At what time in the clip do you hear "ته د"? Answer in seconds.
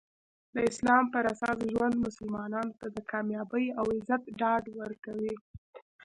2.79-2.97